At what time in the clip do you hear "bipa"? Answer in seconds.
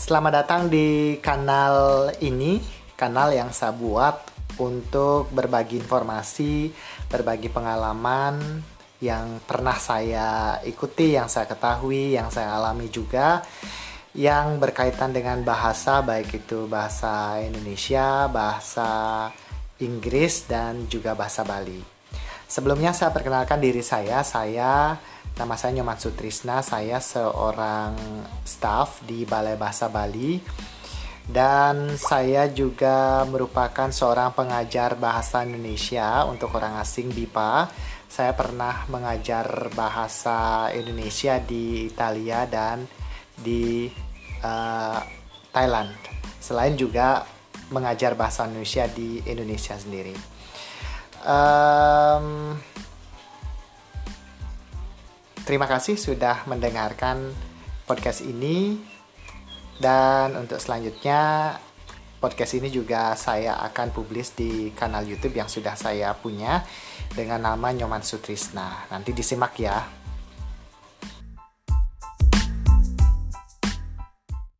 37.08-37.72